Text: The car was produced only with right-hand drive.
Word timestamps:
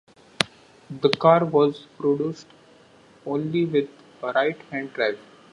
The 0.89 1.09
car 1.09 1.45
was 1.45 1.85
produced 1.99 2.47
only 3.23 3.65
with 3.65 3.87
right-hand 4.23 4.93
drive. 4.93 5.19